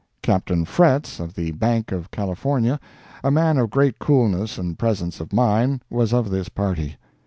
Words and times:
Captain 0.23 0.65
Fretz, 0.65 1.19
of 1.19 1.35
the 1.35 1.51
Bank 1.51 1.91
of 1.91 2.09
California, 2.09 2.79
a 3.23 3.29
man 3.29 3.59
of 3.59 3.69
great 3.69 3.99
coolness 3.99 4.57
and 4.57 4.79
presence 4.79 5.19
of 5.19 5.31
mind, 5.31 5.83
was 5.91 6.11
of 6.11 6.31
this 6.31 6.49
party. 6.49 6.95